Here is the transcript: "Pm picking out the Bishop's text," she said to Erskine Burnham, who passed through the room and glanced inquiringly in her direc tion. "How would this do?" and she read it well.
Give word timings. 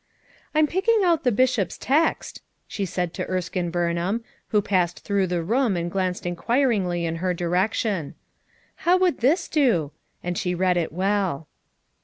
"Pm 0.55 0.65
picking 0.65 1.03
out 1.05 1.23
the 1.23 1.31
Bishop's 1.31 1.77
text," 1.77 2.41
she 2.67 2.85
said 2.87 3.13
to 3.13 3.27
Erskine 3.29 3.69
Burnham, 3.69 4.23
who 4.47 4.59
passed 4.59 5.01
through 5.01 5.27
the 5.27 5.43
room 5.43 5.77
and 5.77 5.91
glanced 5.91 6.25
inquiringly 6.25 7.05
in 7.05 7.17
her 7.17 7.35
direc 7.35 7.73
tion. 7.73 8.15
"How 8.77 8.97
would 8.97 9.19
this 9.19 9.47
do?" 9.47 9.91
and 10.23 10.39
she 10.39 10.55
read 10.55 10.75
it 10.75 10.91
well. 10.91 11.47